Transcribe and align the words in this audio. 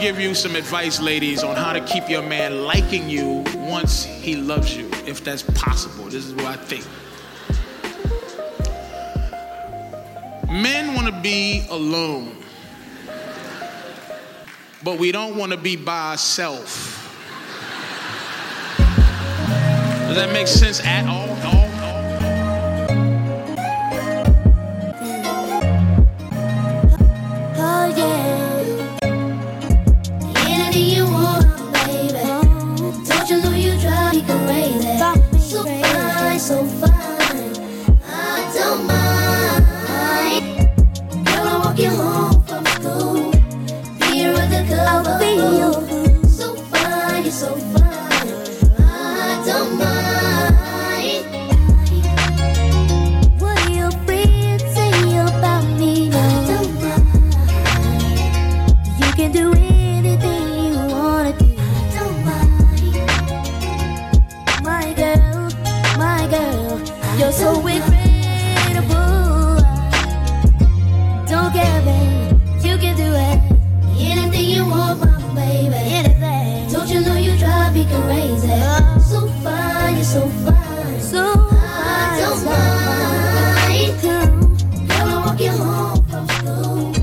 give 0.00 0.18
you 0.18 0.34
some 0.34 0.56
advice, 0.56 0.98
ladies, 0.98 1.44
on 1.44 1.56
how 1.56 1.74
to 1.74 1.80
keep 1.80 2.08
your 2.08 2.22
man 2.22 2.64
liking 2.64 3.10
you 3.10 3.44
once 3.54 4.04
he 4.04 4.34
loves 4.34 4.74
you, 4.74 4.88
if 5.06 5.22
that's 5.22 5.42
possible. 5.42 6.04
This 6.04 6.24
is 6.24 6.34
what 6.34 6.46
I 6.46 6.56
think. 6.56 6.86
Men 10.50 10.94
want 10.94 11.06
to 11.14 11.20
be 11.20 11.66
alone, 11.68 12.34
but 14.82 14.98
we 14.98 15.12
don't 15.12 15.36
want 15.36 15.52
to 15.52 15.58
be 15.58 15.76
by 15.76 16.12
ourselves. 16.12 16.96
Does 20.08 20.16
that 20.16 20.30
make 20.32 20.48
sense 20.48 20.80
at 20.84 21.06
all? 21.06 21.59
so 36.50 36.64
far. 36.64 36.99
You're 67.20 67.32
so 67.32 67.50
incredible. 67.66 68.96
Don't 71.28 71.52
care, 71.52 71.82
me, 71.82 72.30
you 72.66 72.78
can 72.78 72.96
do 72.96 73.12
it. 73.12 73.38
Anything 74.00 74.46
you 74.48 74.64
want, 74.64 75.00
my 75.00 75.34
baby. 75.34 75.74
Anything. 75.76 76.72
Don't 76.72 76.88
you 76.88 77.00
know 77.02 77.16
you 77.16 77.36
drive 77.36 77.74
me 77.74 77.84
crazy? 77.84 78.48
So 79.10 79.28
fine, 79.44 79.96
you're 79.96 80.04
so 80.04 80.28
fine. 80.28 81.00
So 81.02 81.20
I 81.20 82.16
don't 82.20 82.42
mind. 82.46 82.80
mind. 83.68 84.88
Girl, 84.88 85.08
I'll 85.08 85.26
walk 85.26 85.40
you 85.40 85.50
home 85.50 86.02
from 86.06 86.26
school. 86.26 87.00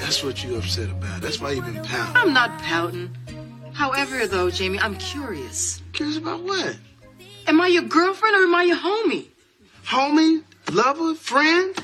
That's 0.00 0.24
what 0.24 0.42
you 0.42 0.56
upset 0.56 0.90
about. 0.90 1.03
Jamie. 4.50 4.78
I'm 4.78 4.96
curious. 4.96 5.80
Curious 5.92 6.18
about 6.18 6.42
what? 6.42 6.76
Am 7.46 7.60
I 7.60 7.68
your 7.68 7.82
girlfriend 7.84 8.36
or 8.36 8.42
am 8.42 8.54
I 8.54 8.64
your 8.64 8.76
homie? 8.76 9.28
Homie? 9.86 10.42
Lover? 10.70 11.14
Friend? 11.14 11.74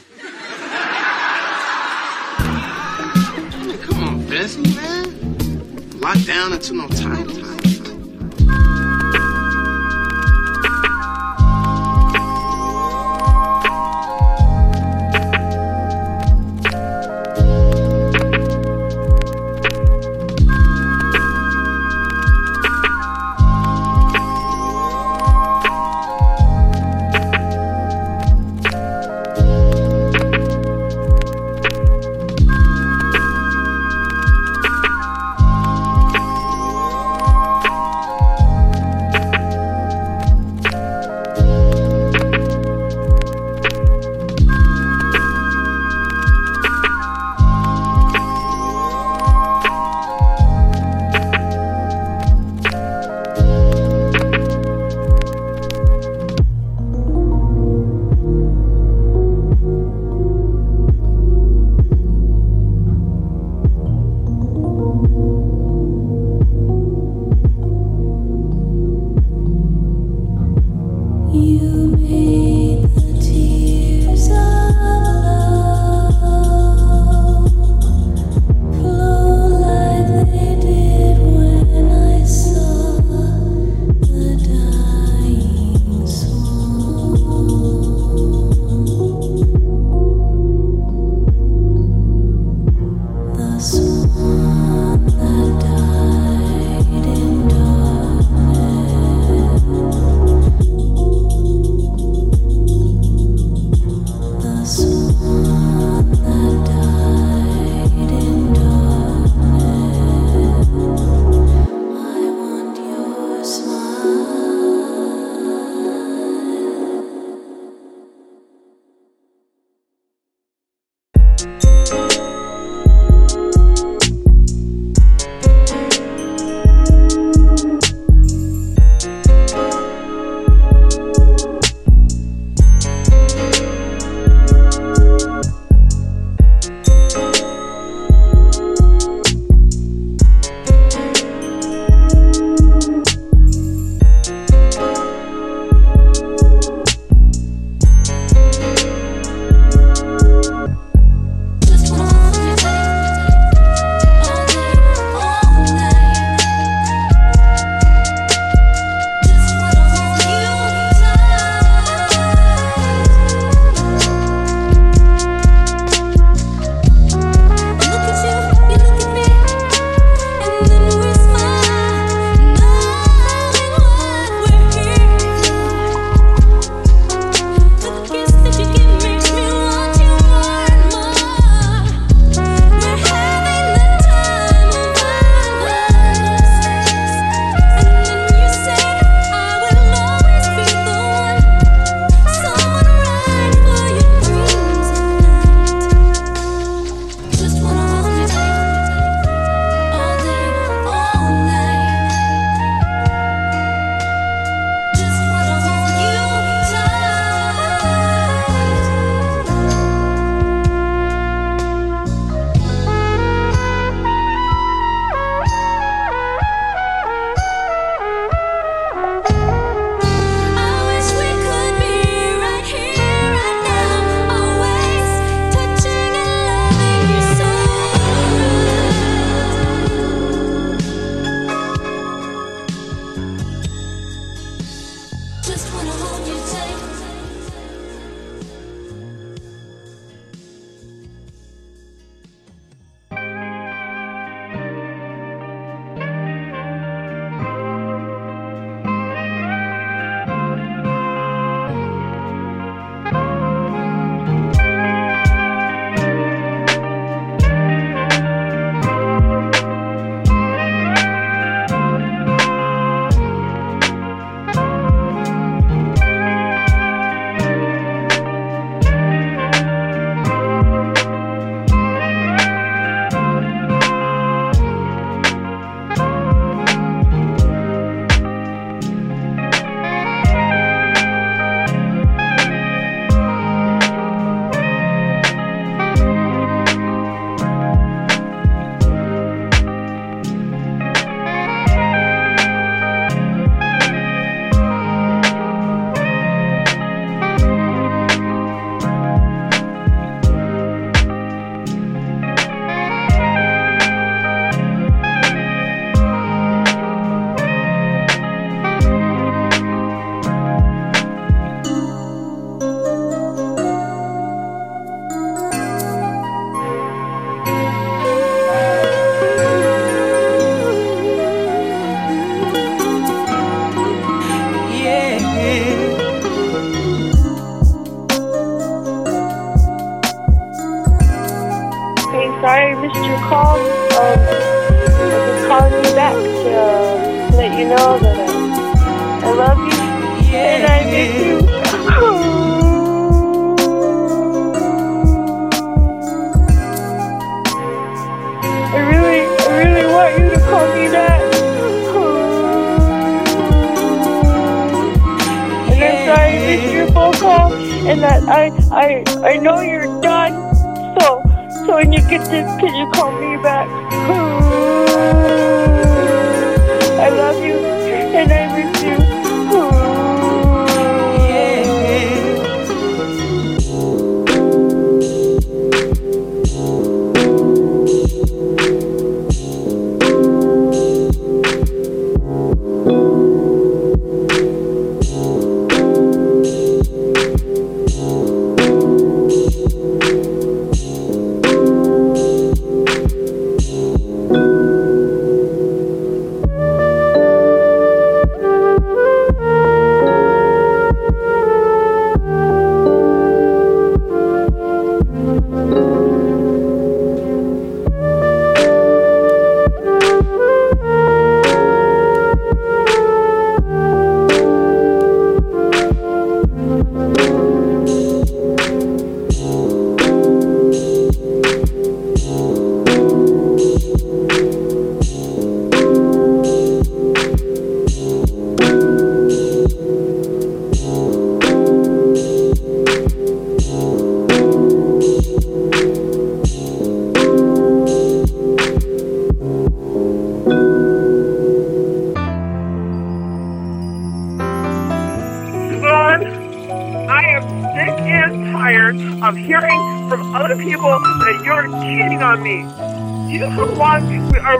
come 3.81 4.05
on, 4.05 4.27
Bessie, 4.27 4.63
man. 4.75 6.01
Locked 6.01 6.27
down 6.27 6.53
into 6.53 6.75
no 6.75 6.89
title. 6.89 7.40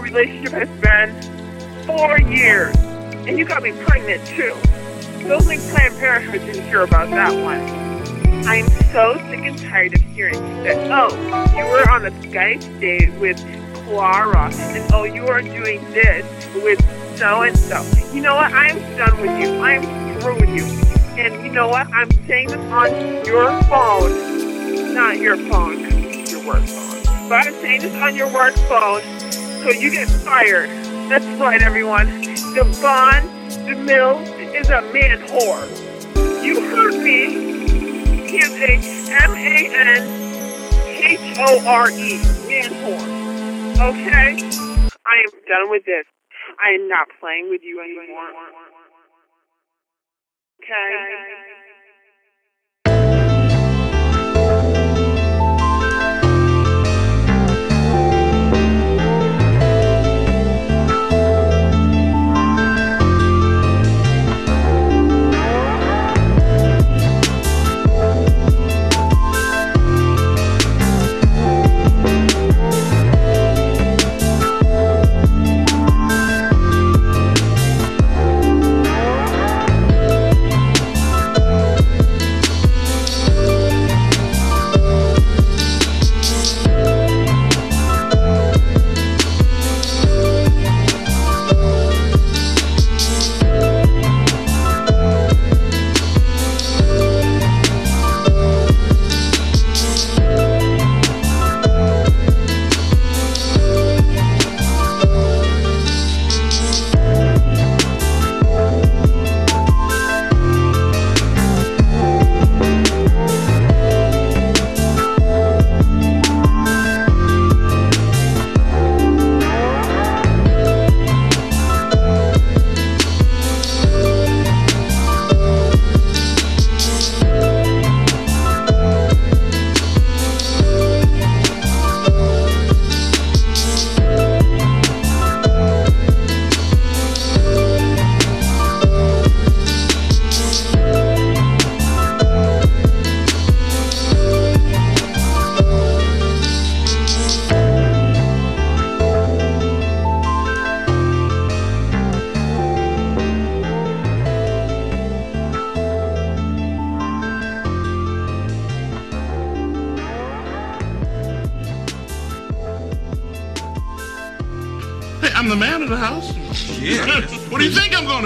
Relationship 0.01 0.53
has 0.53 0.69
been? 0.81 1.87
Four 1.87 2.21
years. 2.21 2.77
And 3.27 3.39
you 3.39 3.45
got 3.45 3.63
me 3.63 3.73
pregnant 3.73 4.27
too. 4.27 4.55
Those 5.27 5.45
Building 5.45 5.61
Planned 5.71 5.97
Parenthood 5.99 6.41
didn't 6.41 6.65
hear 6.65 6.83
about 6.83 7.11
that 7.11 7.33
one. 7.33 7.91
I'm 8.47 8.67
so 8.93 9.17
sick 9.29 9.41
and 9.41 9.59
tired 9.59 9.95
of 9.95 10.01
hearing 10.03 10.41
that, 10.65 10.91
oh, 10.91 11.15
you 11.57 11.65
were 11.65 11.89
on 11.91 12.07
a 12.07 12.11
Skype 12.11 12.81
date 12.81 13.13
with 13.21 13.39
Clara, 13.85 14.51
and 14.53 14.93
oh, 14.93 15.05
you 15.05 15.27
are 15.27 15.43
doing 15.43 15.83
this 15.93 16.25
with 16.57 16.81
so 17.19 17.43
and 17.43 17.57
so. 17.57 17.83
You 18.15 18.23
know 18.23 18.35
what? 18.35 18.53
I'm 18.53 18.79
done 18.97 19.21
with 19.21 19.39
you. 19.41 19.61
I'm 19.61 20.21
through 20.21 20.41
with 20.41 20.49
you. 20.49 20.65
And 21.21 21.45
you 21.45 21.53
know 21.53 21.69
what? 21.69 21.87
I'm 21.93 22.11
saying 22.27 22.49
this 22.49 22.59
on 22.73 22.91
your 23.27 23.63
phone, 23.65 24.95
not 24.95 25.19
your 25.19 25.37
phone, 25.37 25.81
your 26.27 26.47
work 26.47 26.65
phone. 26.65 27.29
But 27.29 27.47
I'm 27.47 27.55
saying 27.55 27.83
this 27.83 27.95
on 28.03 28.17
your 28.17 28.33
work 28.33 28.55
phone, 28.71 29.03
so 29.63 29.71
you 29.71 29.91
get 29.91 30.09
fired. 30.09 30.71
That's 31.11 31.27
right, 31.39 31.61
everyone. 31.61 32.07
Devon 32.55 33.23
DeMille 33.67 34.21
is 34.55 34.71
a 34.71 34.81
man 34.93 35.21
whore. 35.29 35.69
You 36.43 36.61
heard 36.71 36.95
me. 37.03 38.29
He 38.29 38.39
is 38.39 38.53
a 38.53 39.13
M-A-N 39.23 40.21
H-O-R-E, 41.03 42.13
man 42.49 42.71
whore. 42.81 43.21
Okay? 43.91 44.37
I 45.07 45.17
am 45.25 45.33
done 45.49 45.71
with 45.71 45.85
this. 45.85 46.07
I 46.59 46.71
am 46.75 46.89
not 46.89 47.09
playing 47.21 47.51
with 47.51 47.63
you 47.63 47.81
anymore. 47.81 48.31
Okay? 50.63 50.71
Hey, 50.71 51.60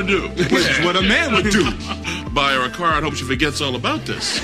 think 0.07 0.21
I'm 0.21 0.27
going 0.27 0.37
to 0.37 0.45
do? 0.45 0.55
Which 0.55 0.71
is 0.71 0.85
what 0.85 0.97
a 0.97 1.03
man 1.03 1.33
would 1.33 1.51
do. 1.51 1.65
Buy 2.31 2.53
her 2.55 2.67
a 2.67 2.71
car 2.71 2.95
and 2.95 3.05
hope 3.05 3.15
she 3.15 3.25
forgets 3.25 3.61
all 3.61 3.77
about 3.77 4.05
this. 4.05 4.41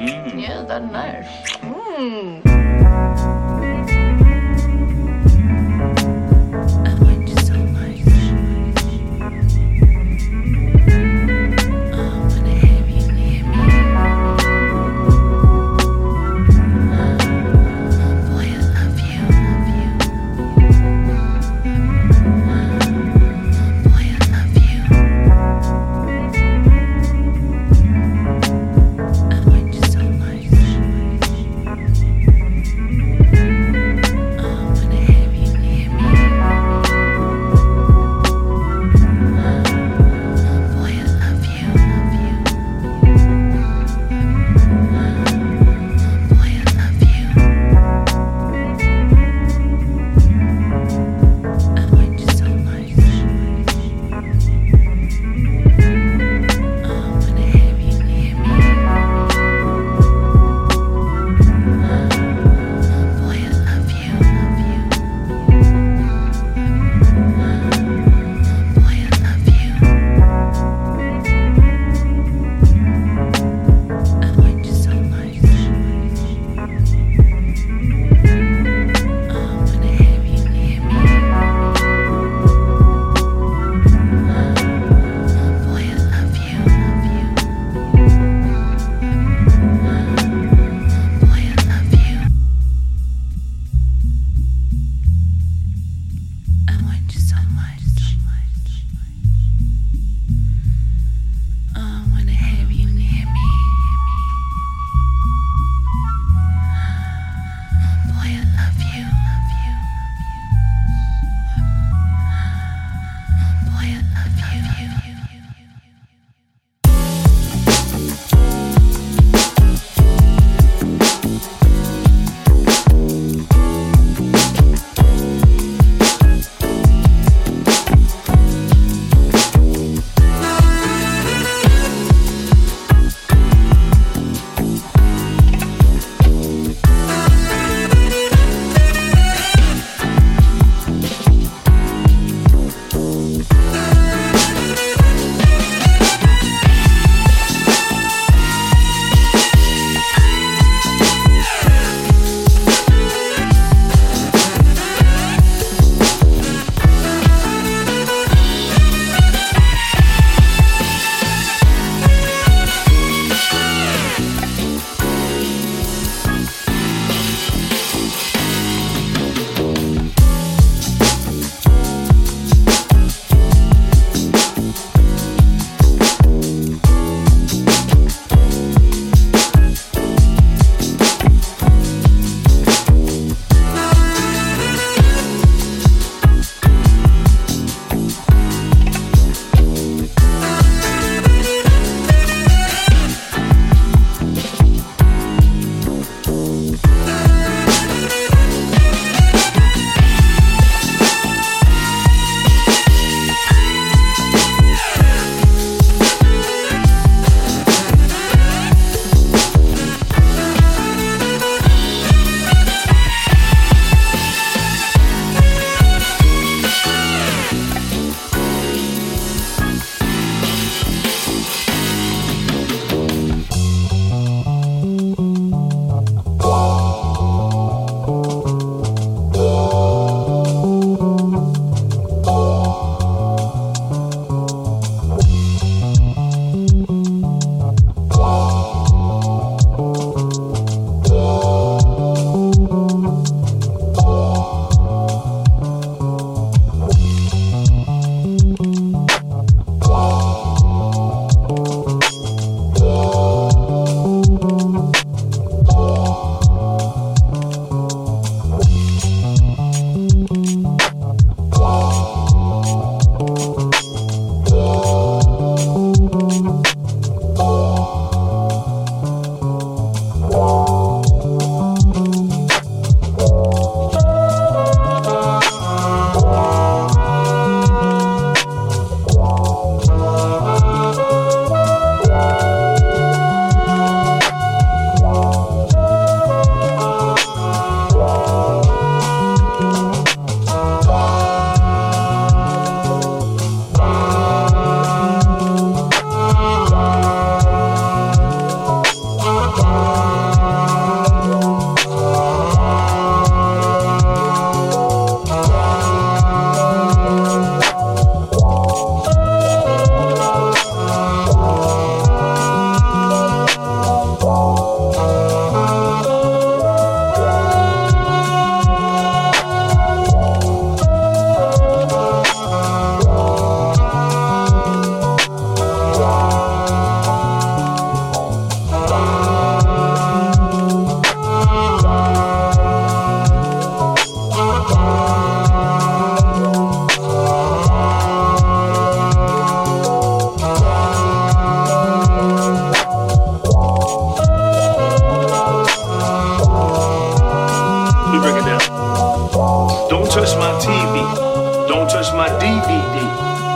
Here? 0.00 0.26
Yeah, 0.34 0.62
that's 0.62 0.92
nice. 0.92 1.26
Mm. 1.60 2.59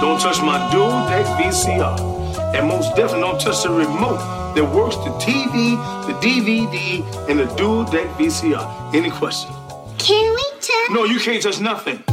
Don't 0.05 0.21
touch 0.21 0.43
my 0.43 0.71
dual 0.71 0.91
deck 1.09 1.25
VCR. 1.39 2.55
And 2.55 2.69
most 2.69 2.95
definitely 2.95 3.23
don't 3.23 3.41
touch 3.41 3.63
the 3.63 3.71
remote 3.71 4.19
that 4.55 4.63
works 4.63 4.97
the 4.97 5.09
TV, 5.13 5.79
the 6.07 6.13
DVD, 6.21 7.31
and 7.31 7.39
the 7.41 7.47
dual 7.57 7.85
deck 7.85 8.07
VCR. 8.19 8.95
Any 8.95 9.11
questions? 9.11 9.57
Can 9.97 10.31
we 10.35 10.45
touch? 10.61 10.91
No, 10.91 11.05
you 11.05 11.19
can't 11.19 11.43
touch 11.43 11.59
nothing. 11.59 12.05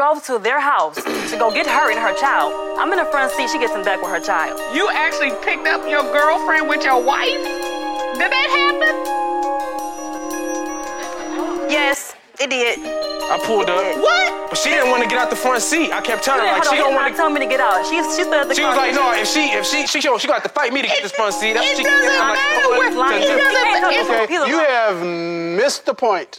Drove 0.00 0.24
to 0.24 0.38
their 0.38 0.58
house 0.60 0.96
to 0.96 1.36
go 1.36 1.52
get 1.52 1.66
her 1.66 1.90
and 1.92 2.00
her 2.00 2.14
child. 2.16 2.54
I'm 2.80 2.90
in 2.90 2.96
the 2.96 3.04
front 3.12 3.30
seat. 3.32 3.50
She 3.50 3.58
gets 3.58 3.74
in 3.74 3.84
back 3.84 4.00
with 4.00 4.10
her 4.10 4.18
child. 4.18 4.56
You 4.74 4.88
actually 4.88 5.28
picked 5.44 5.66
up 5.68 5.84
your 5.86 6.00
girlfriend 6.10 6.70
with 6.70 6.82
your 6.82 6.96
wife? 7.04 7.44
Did 8.16 8.30
that 8.32 8.48
happen? 8.48 8.94
Yes, 11.68 12.14
it 12.40 12.48
did. 12.48 12.78
I 12.80 13.38
pulled 13.44 13.68
up. 13.68 13.84
What? 14.00 14.48
But 14.48 14.56
she 14.56 14.70
didn't 14.70 14.88
want 14.90 15.02
to 15.02 15.08
get 15.10 15.18
out 15.18 15.28
the 15.28 15.36
front 15.36 15.60
seat. 15.60 15.92
I 15.92 16.00
kept 16.00 16.24
telling 16.24 16.46
her 16.46 16.52
like 16.52 16.64
she 16.64 16.76
don't 16.76 16.94
want 16.94 17.12
to. 17.12 17.16
tell 17.20 17.28
me 17.28 17.38
to 17.40 17.46
get 17.46 17.60
out. 17.60 17.84
She 17.84 17.96
she 18.16 18.24
stood 18.24 18.32
at 18.40 18.48
the 18.48 18.54
She 18.54 18.62
car. 18.62 18.70
was 18.70 18.78
like, 18.80 18.94
no, 18.94 19.12
if 19.12 19.28
she 19.28 19.52
if 19.52 19.66
she 19.66 19.86
she 19.86 20.00
she, 20.00 20.18
she 20.18 20.26
got 20.26 20.42
to 20.44 20.48
fight 20.48 20.72
me 20.72 20.80
to 20.80 20.88
get 20.88 21.02
this 21.02 21.12
front 21.12 21.34
seat. 21.34 21.52
That's 21.52 21.68
what 21.68 21.76
she 21.76 21.84
doesn't 21.84 22.08
I'm 22.08 22.30
like, 22.32 22.40
matter 22.40 22.64
"Oh, 22.64 22.72
it 22.72 22.88
doesn't- 23.84 24.30
He's 24.32 24.40
a- 24.40 24.48
You 24.48 24.58
have 24.64 24.96
missed 25.60 25.84
the 25.84 25.92
point. 25.92 26.38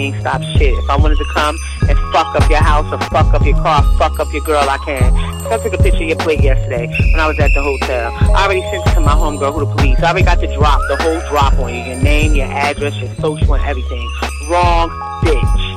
Ain't 0.00 0.20
stop 0.20 0.42
shit. 0.56 0.72
If 0.72 0.90
I 0.90 0.96
wanted 0.96 1.18
to 1.18 1.28
come 1.32 1.56
and 1.88 1.98
fuck 2.12 2.34
up 2.34 2.48
your 2.48 2.62
house 2.62 2.86
or 2.92 2.98
fuck 3.10 3.32
up 3.34 3.44
your 3.44 3.56
car, 3.56 3.82
fuck 3.98 4.18
up 4.18 4.32
your 4.32 4.42
girl, 4.42 4.64
I 4.68 4.78
can. 4.78 5.12
So 5.44 5.52
I 5.52 5.58
took 5.58 5.74
a 5.74 5.82
picture 5.82 6.02
of 6.02 6.08
your 6.08 6.18
plate 6.18 6.40
yesterday 6.42 6.86
when 6.86 7.20
I 7.20 7.26
was 7.26 7.38
at 7.38 7.50
the 7.54 7.62
hotel. 7.62 8.12
I 8.34 8.44
already 8.44 8.62
sent 8.62 8.86
it 8.86 8.94
to 8.94 9.00
my 9.00 9.12
homegirl 9.12 9.52
who 9.52 9.60
the 9.60 9.74
police. 9.74 9.98
I 10.00 10.10
already 10.10 10.24
got 10.24 10.40
the 10.40 10.48
drop, 10.54 10.80
the 10.88 10.96
whole 10.96 11.20
drop 11.28 11.54
on 11.54 11.74
you. 11.74 11.82
Your 11.82 12.02
name, 12.02 12.34
your 12.34 12.46
address, 12.46 12.96
your 12.96 13.14
social 13.16 13.54
and 13.54 13.64
everything. 13.64 14.08
Wrong 14.48 14.90
bitch. 15.22 15.70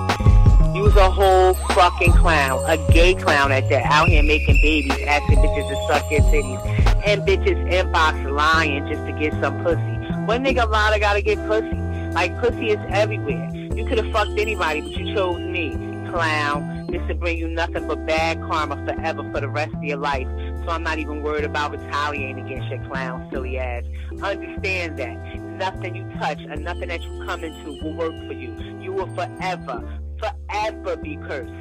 You 0.75 0.81
was 0.81 0.95
a 0.95 1.09
whole 1.09 1.53
fucking 1.75 2.13
clown. 2.13 2.63
A 2.65 2.77
gay 2.91 3.13
clown 3.13 3.51
at 3.51 3.69
that. 3.69 3.85
Out 3.85 4.09
here 4.09 4.23
making 4.23 4.59
babies, 4.61 4.97
asking 5.07 5.37
bitches 5.39 5.69
to 5.69 5.87
suck 5.87 6.09
their 6.09 6.21
titties. 6.21 6.65
And 7.05 7.21
bitches 7.21 7.59
inbox 7.69 8.31
lying 8.31 8.87
just 8.87 9.05
to 9.05 9.11
get 9.13 9.33
some 9.41 9.63
pussy. 9.63 9.79
One 10.25 10.43
nigga 10.43 10.67
lie, 10.69 10.91
I 10.91 10.99
gotta 10.99 11.21
get 11.21 11.37
pussy. 11.47 11.77
Like 12.13 12.39
pussy 12.39 12.69
is 12.69 12.79
everywhere. 12.89 13.52
You 13.75 13.85
could 13.85 13.97
have 13.97 14.11
fucked 14.11 14.39
anybody, 14.39 14.81
but 14.81 14.91
you 14.91 15.15
chose 15.15 15.39
me, 15.39 15.71
clown. 16.09 16.87
This 16.87 17.01
will 17.07 17.15
bring 17.15 17.37
you 17.37 17.47
nothing 17.47 17.87
but 17.87 18.05
bad 18.05 18.39
karma 18.41 18.75
forever 18.85 19.23
for 19.31 19.41
the 19.41 19.49
rest 19.49 19.73
of 19.73 19.83
your 19.83 19.97
life. 19.97 20.27
So 20.63 20.69
I'm 20.69 20.83
not 20.83 20.99
even 20.99 21.23
worried 21.23 21.43
about 21.43 21.71
retaliating 21.71 22.45
against 22.45 22.69
your 22.69 22.83
clown, 22.89 23.27
silly 23.31 23.57
ass. 23.57 23.83
Understand 24.21 24.97
that 24.97 25.17
nothing 25.41 25.95
you 25.95 26.03
touch 26.19 26.39
and 26.39 26.63
nothing 26.63 26.89
that 26.89 27.01
you 27.01 27.23
come 27.25 27.43
into 27.43 27.83
will 27.83 27.93
work 27.95 28.13
for 28.27 28.33
you. 28.33 28.55
You 28.79 28.93
will 28.93 29.13
forever, 29.15 29.83
forever 30.19 30.95
be 30.97 31.17
cursed. 31.17 31.51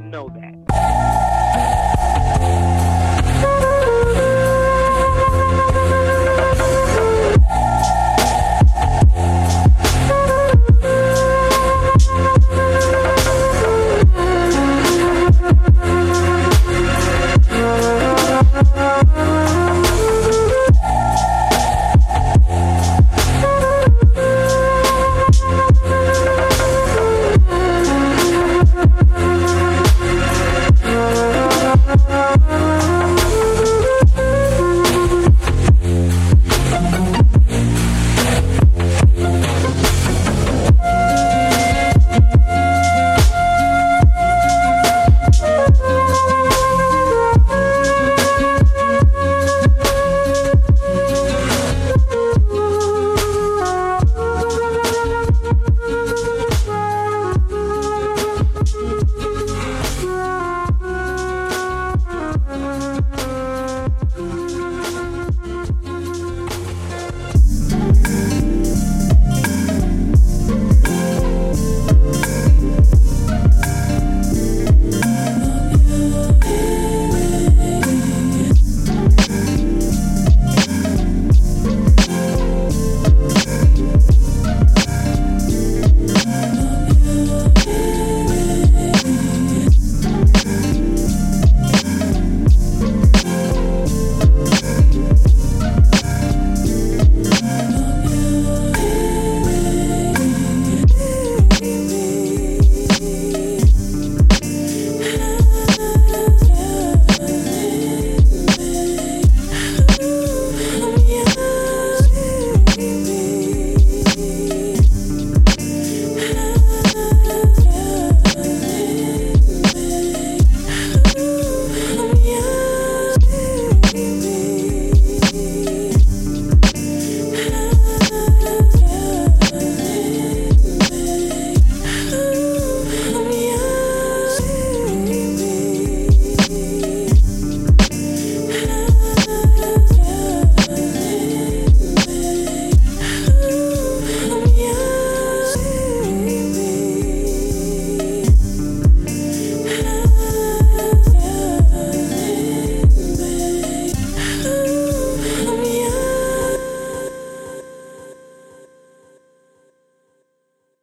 Know 0.00 0.28
that. 0.28 0.52